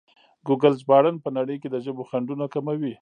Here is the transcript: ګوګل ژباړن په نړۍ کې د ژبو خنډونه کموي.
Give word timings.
ګوګل 0.47 0.73
ژباړن 0.81 1.15
په 1.23 1.29
نړۍ 1.37 1.57
کې 1.61 1.67
د 1.71 1.75
ژبو 1.85 2.01
خنډونه 2.09 2.45
کموي. 2.53 2.93